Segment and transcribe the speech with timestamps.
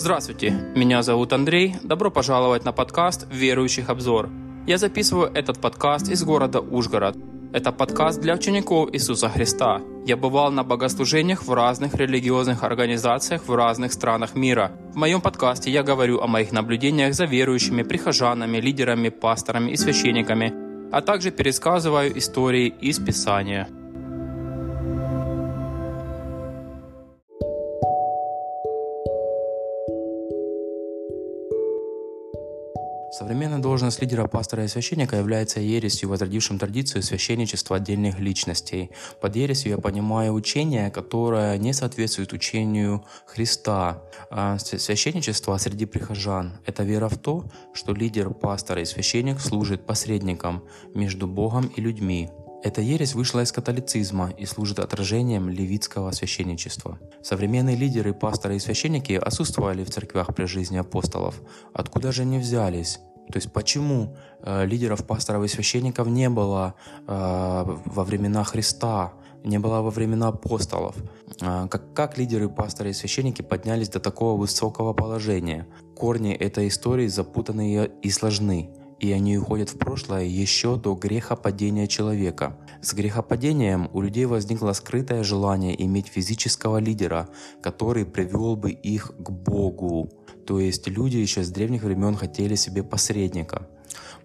[0.00, 1.76] Здравствуйте, меня зовут Андрей.
[1.82, 4.30] Добро пожаловать на подкаст «Верующих обзор».
[4.66, 7.18] Я записываю этот подкаст из города Ужгород.
[7.52, 9.82] Это подкаст для учеников Иисуса Христа.
[10.06, 14.72] Я бывал на богослужениях в разных религиозных организациях в разных странах мира.
[14.94, 20.54] В моем подкасте я говорю о моих наблюдениях за верующими, прихожанами, лидерами, пасторами и священниками,
[20.90, 23.68] а также пересказываю истории из Писания.
[33.12, 38.90] Современная должность лидера, пастора и священника является ересью, возродившим традицию священничества отдельных личностей.
[39.20, 44.02] Под ересью я понимаю учение, которое не соответствует учению Христа.
[44.30, 50.62] А священничество среди прихожан– это вера в то, что лидер, пастор и священник служит посредником
[50.94, 52.30] между Богом и людьми.
[52.62, 56.98] Эта ересь вышла из католицизма и служит отражением левитского священничества.
[57.22, 61.40] Современные лидеры, пасторы и священники отсутствовали в церквях при жизни апостолов.
[61.72, 63.00] Откуда же они взялись?
[63.32, 66.74] То есть почему э, лидеров, пасторов и священников не было
[67.06, 70.96] э, во времена Христа, не было во времена апостолов?
[71.40, 75.66] Э, как, как лидеры, пасторы и священники поднялись до такого высокого положения?
[75.96, 82.56] Корни этой истории запутанные и сложны и они уходят в прошлое еще до грехопадения человека.
[82.82, 87.28] С грехопадением у людей возникло скрытое желание иметь физического лидера,
[87.62, 90.10] который привел бы их к Богу.
[90.46, 93.66] То есть люди еще с древних времен хотели себе посредника.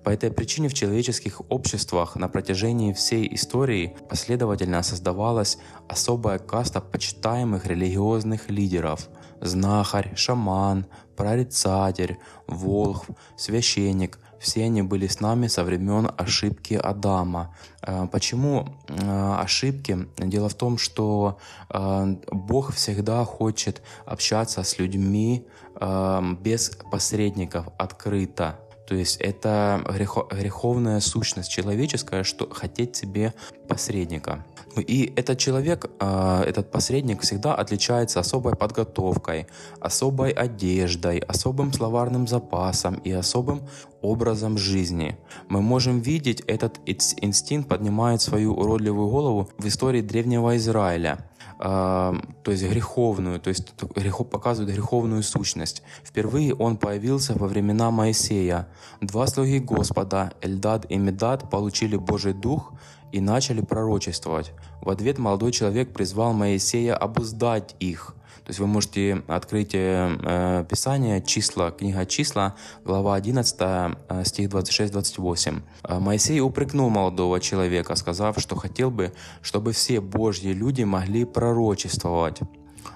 [0.04, 7.66] По этой причине в человеческих обществах на протяжении всей истории последовательно создавалась особая каста почитаемых
[7.66, 9.10] религиозных лидеров–
[9.42, 17.56] знахарь, шаман, прорицатель, волхв, священник, все они были с нами со времен ошибки Адама.
[17.82, 20.08] Э, почему э, ошибки?
[20.18, 25.46] Дело в том, что э, Бог всегда хочет общаться с людьми
[26.42, 28.58] без посредников, открыто.
[28.88, 29.82] То есть это
[30.32, 33.34] греховная сущность человеческая, что хотеть себе
[33.68, 34.46] посредника.
[34.82, 39.48] И этот человек, а, этот посредник всегда отличается особой подготовкой,
[39.80, 43.62] особой одеждой, особым словарным запасом и особым
[44.02, 45.18] образом жизни.
[45.48, 51.20] Мы можем видеть этот инстинкт поднимает свою уродливую голову в истории древнего Израиля.
[51.58, 55.84] А, то есть греховную, то есть грехов, показывает греховную сущность.
[56.04, 58.68] Впервые он появился во времена Моисея.
[59.02, 62.74] Два слуги Господа, Эльдад и Медад, получили Божий Дух
[63.16, 64.52] и начали пророчествовать.
[64.82, 68.14] В ответ молодой человек призвал Моисея обуздать их.
[68.44, 73.56] То есть вы можете открыть э, э Писание, числа, книга числа, глава 11,
[74.10, 75.62] э, стих 26-28.
[75.84, 82.42] Э, Моисей упрекнул молодого человека, сказав, что хотел бы, чтобы все Божьи люди могли пророчествовать.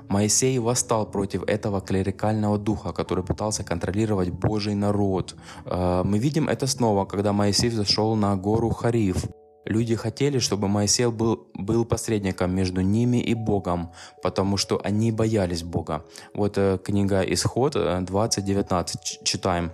[0.09, 5.36] Моисей восстал против этого клерикального духа, который пытался контролировать Божий народ.
[5.66, 9.25] Э, мы видим это снова, когда Моисей зашел на гору Хариф.
[9.66, 13.92] Люди хотели, чтобы Моисей был, был посредником между ними и Богом,
[14.24, 16.06] потому что они боялись Бога.
[16.34, 19.72] Вот э, книга Исход 20.19 э, читаем.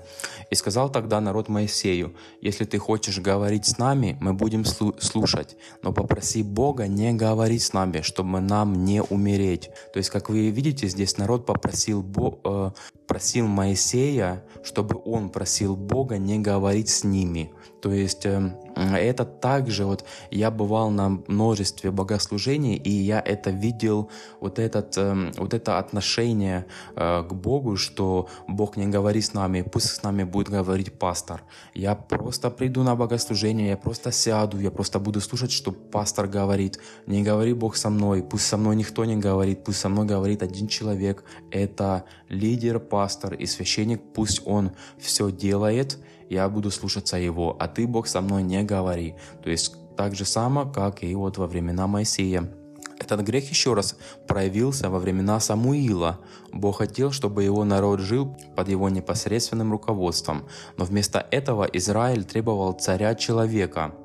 [0.49, 5.93] «И сказал тогда народ Моисею, если ты хочешь говорить с нами, мы будем слушать, но
[5.93, 9.69] попроси Бога не говорить с нами, чтобы нам не умереть».
[9.93, 12.71] То есть, как вы видите, здесь народ попросил, Бо, э,
[13.07, 17.51] просил Моисея, чтобы он просил Бога не говорить с ними.
[17.85, 24.09] То есть э, это также вот я бывал на множестве богослужений, и я это видел,
[24.41, 29.61] вот, этот, э, вот это отношение э, к Богу, что Бог не говорит с нами,
[29.61, 31.43] пусть с нами будет говорить пастор.
[31.75, 36.79] Я просто приду на богослужение, я просто сяду, я просто буду слушать, что пастор говорит.
[37.05, 40.41] Не говори Бог со мной, пусть со мной никто не говорит, пусть со мной говорит
[40.41, 41.23] один человек.
[41.51, 45.99] Это лидер, пастор и священник, пусть он все делает,
[46.29, 49.15] я буду слушаться его, а ты, Бог, со мной не говори.
[49.43, 52.51] То есть так же само, как и вот во времена Моисея.
[52.97, 56.19] Этот грех еще раз проявился во времена Самуила.
[56.53, 62.73] Бог хотел, чтобы его народ жил под его непосредственным руководством, но вместо этого Израиль требовал
[62.73, 63.93] царя-человека–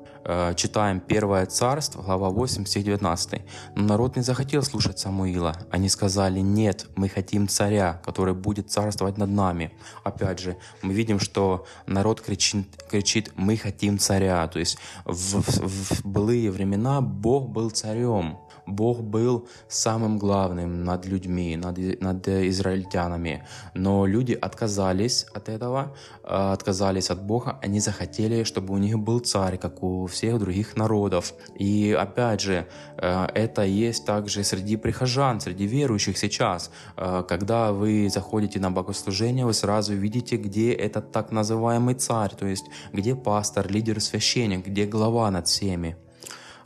[0.55, 3.41] читаем Первое Царство, глава 8, стих 19.
[3.75, 5.55] «Но народ не захотел слушать Самуила.
[5.71, 9.71] Они сказали, нет, мы хотим царя, который будет царствовать над нами».
[10.03, 14.47] Опять же, мы видим, что народ кричит, кричит «мы хотим царя».
[14.47, 18.37] То есть в, в, в былые времена Бог был царем.
[18.65, 23.45] Бог был самым главным над людьми, над, над израильтянами.
[23.73, 27.59] Но люди отказались от этого, э, отказались от Бога.
[27.61, 31.33] Они захотели, чтобы у них был царь, как у всех других народов.
[31.55, 32.67] И опять же,
[32.97, 36.71] э, это есть также среди прихожан, среди верующих сейчас.
[36.97, 42.45] Э, когда вы заходите на богослужение, вы сразу видите, где этот так называемый царь, то
[42.45, 45.95] есть где пастор, лидер, священник, где глава над всеми.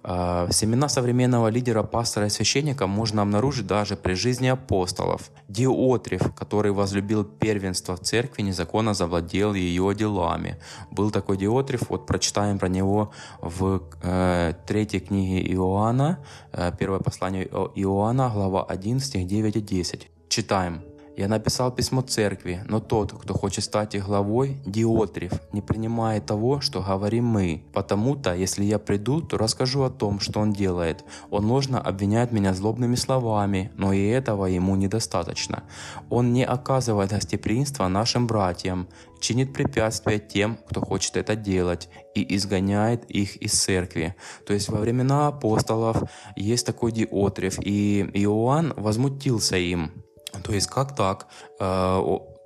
[0.08, 5.32] А, семена современного лидера, пастора и священника можно обнаружить даже при жизни апостолов.
[5.48, 10.60] Диотрев, который возлюбил первенство в церкви, незаконно завладел ее делами.
[10.92, 13.12] Был такой Диотрев, вот прочитаем про него
[13.42, 16.20] в э, третьей книге Иоанна,
[16.52, 20.08] э, первое послание Иоанна, глава 1, стих 9 и 10.
[20.30, 20.84] Читаем.
[21.18, 26.60] Я написал письмо церкви, но тот, кто хочет стать их главой, Диотрев, не принимает того,
[26.60, 27.64] что говорим мы.
[27.74, 31.06] Потому-то, если я приду, то расскажу о том, что он делает.
[31.30, 35.64] Он ложно обвиняет меня злобными словами, но и этого ему недостаточно.
[36.10, 38.90] Он не оказывает гостеприимства нашим братьям,
[39.22, 44.16] чинит препятствия тем, кто хочет это делать, и изгоняет их из церкви.
[44.46, 46.04] То есть во времена апостолов
[46.36, 50.05] есть такой Диотрев, и Иоанн возмутился им.
[50.44, 51.28] То есть как так?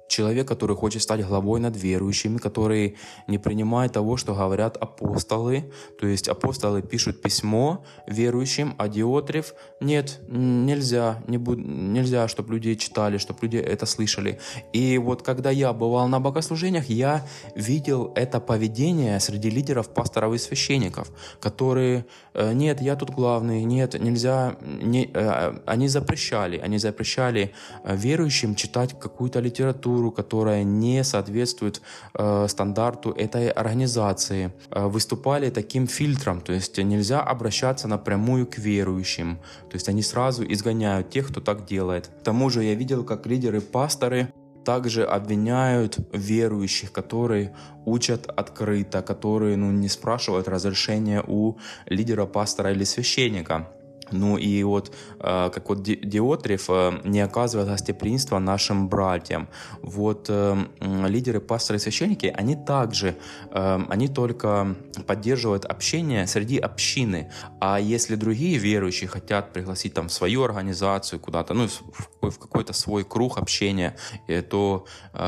[0.09, 2.97] Человек, который хочет стать главой над верующими, который
[3.27, 5.71] не принимает того, что говорят апостолы.
[5.99, 12.73] То есть апостолы пишут письмо верующим, а Диотрев нет, нельзя, не буд, нельзя, чтобы люди
[12.73, 14.39] читали, чтобы люди это слышали.
[14.73, 17.23] И вот когда я бывал на богослужениях, я
[17.55, 23.93] видел это поведение среди лидеров, пасторов и священников, которые э, нет, я тут главный, нет,
[23.99, 27.53] нельзя, не, э, они запрещали, они запрещали
[27.83, 31.81] э, верующим читать какую-то литературу, структуру, которая не соответствует
[32.13, 34.51] э, стандарту этой организации.
[34.71, 39.37] Э, выступали таким фильтром, то есть нельзя обращаться напрямую к верующим.
[39.69, 42.07] То есть они сразу изгоняют тех, кто так делает.
[42.07, 44.27] К тому же я видел, как лидеры-пасторы
[44.65, 47.51] также обвиняют верующих, которые
[47.85, 51.55] учат открыто, которые ну, не спрашивают разрешения у
[51.89, 53.67] лидера, пастора или священника.
[54.11, 59.49] Ну и вот, э, как вот Диотрев э, не оказывает гостеприимства нашим братьям.
[59.81, 63.15] Вот э, лидеры, пасторы, священники, они также,
[63.51, 64.75] они только
[65.07, 67.31] поддерживают общение среди общины.
[67.59, 71.67] А если другие верующие хотят пригласить там в свою организацию куда-то, ну,
[72.21, 73.95] в какой-то свой круг общения,
[74.49, 74.85] то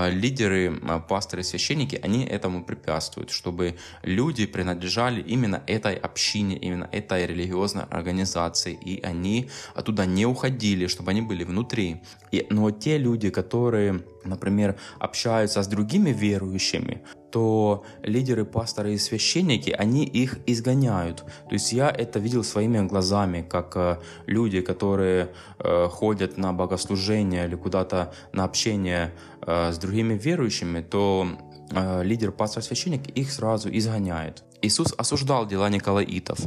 [0.09, 7.83] лидеры, пасторы, священники, они этому препятствуют, чтобы люди принадлежали именно этой общине, именно этой религиозной
[7.83, 12.01] организации границы, и они оттуда не уходили, чтобы они были внутри.
[12.31, 17.01] И, но те люди, которые, например, общаются с другими верующими,
[17.31, 21.23] то лидеры, пасторы и священники, они их изгоняют.
[21.49, 23.97] То есть я это видел своими глазами, как э,
[24.27, 25.27] люди, которые
[25.59, 29.11] э, ходят на богослужение или куда-то на общение
[29.47, 31.25] э, с другими верующими, то
[31.71, 34.43] э, лидер, пастор, священник их сразу изгоняет.
[34.61, 36.39] Иисус осуждал дела Николаитов.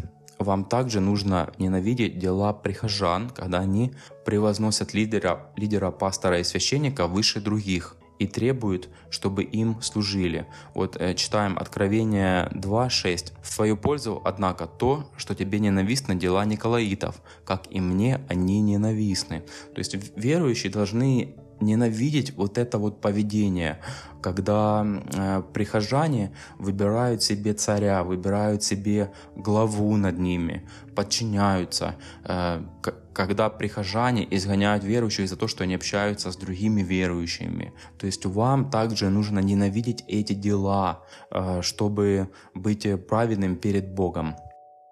[0.44, 3.92] Вам также нужно ненавидеть дела прихожан, когда они
[4.24, 10.46] превозносят лидера, лидера, пастора и священника выше других и требуют, чтобы им служили.
[10.74, 13.32] Вот э, читаем Откровение 2.6.
[13.42, 19.40] «В свою пользу, однако, то, что тебе ненавистны дела Николаитов, как и мне они ненавистны».
[19.74, 23.80] То есть верующие должны ненавидеть вот это вот поведение,
[24.22, 32.62] когда э, прихожане выбирают себе царя, выбирают себе главу над ними, подчиняются, э,
[33.12, 37.72] когда прихожане изгоняют верующих за то, что они общаются с другими верующими.
[37.98, 44.36] То есть вам также нужно ненавидеть эти дела, э, чтобы быть праведным перед Богом.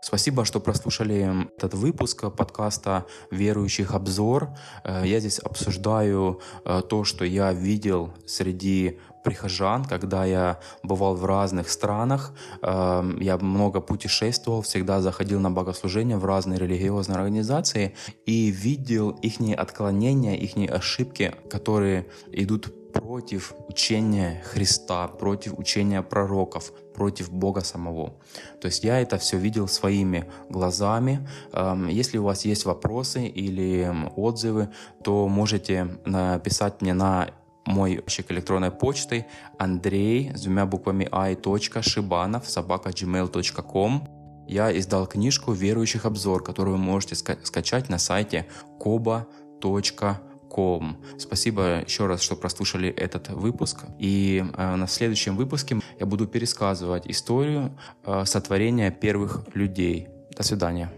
[0.05, 4.49] Спасибо, что прослушали этот выпуск подкаста «Верующих обзор».
[4.83, 11.25] Э, я здесь обсуждаю э, то, что я видел среди прихожан, когда я бывал в
[11.25, 12.35] разных странах.
[12.63, 17.95] Э, я много путешествовал, всегда заходил на богослужения в разные религиозные организации
[18.27, 27.33] и видел их отклонения, их ошибки, которые идут против учения Христа, против учения пророков, против
[27.33, 28.15] Бога самого.
[28.61, 31.29] То есть я это все видел своими глазами.
[31.53, 34.69] Эм, если у вас есть вопросы или отзывы,
[35.03, 37.31] то можете написать мне на
[37.65, 39.27] мой ящик электронной почты
[39.59, 44.09] андрей с двумя буквами i.шибанов собака gmail.com
[44.49, 48.47] я издал книжку «Верующих обзор», которую вы можете скачать на сайте
[48.81, 50.97] koba.com com.
[51.19, 53.85] Спасибо еще раз, что прослушали этот выпуск.
[53.99, 57.71] И э, на следующем выпуске я буду пересказывать историю
[58.05, 60.09] э, сотворения первых людей.
[60.37, 60.91] До свидания.